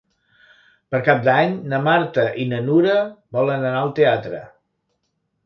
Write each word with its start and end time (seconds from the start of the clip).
Per 0.95 1.01
Cap 1.09 1.19
d'Any 1.27 1.53
na 1.73 1.81
Marta 1.89 2.23
i 2.45 2.47
na 2.55 2.63
Nura 2.71 2.97
volen 3.39 3.69
anar 3.71 3.85
al 3.85 3.95
teatre. 4.03 4.43